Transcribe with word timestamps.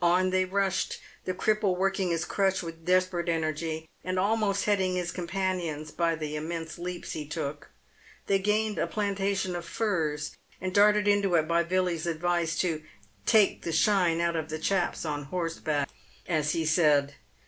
On 0.00 0.30
they 0.30 0.44
rushed, 0.44 1.00
the 1.24 1.34
cripple 1.34 1.76
working 1.76 2.10
his 2.12 2.24
crutch 2.24 2.62
with 2.62 2.84
desperate 2.84 3.28
energy, 3.28 3.88
and 4.04 4.16
almost 4.16 4.66
heading 4.66 4.94
his 4.94 5.10
companions 5.10 5.90
by 5.90 6.14
the 6.14 6.36
immense 6.36 6.78
leaps 6.78 7.14
he 7.14 7.26
took. 7.26 7.72
They 8.28 8.38
gained 8.38 8.78
a 8.78 8.86
plan 8.86 9.16
tation 9.16 9.56
of 9.56 9.64
firs, 9.64 10.36
and 10.60 10.72
darted 10.72 11.08
into 11.08 11.34
it 11.34 11.48
by 11.48 11.64
Billy's 11.64 12.06
advice, 12.06 12.56
to" 12.58 12.84
take 13.26 13.62
the 13.62 13.72
shine 13.72 14.18
294 14.18 14.22
paved 14.22 14.22
with 14.22 14.22
gold. 14.22 14.28
out 14.28 14.36
of 14.36 14.50
the 14.50 14.64
chaps 14.96 15.04
on 15.04 15.24
horseback," 15.24 15.88
as 16.28 16.52
he 16.52 16.64
said. 16.64 17.16